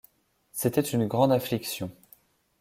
[0.51, 1.91] C’était une grande affliction.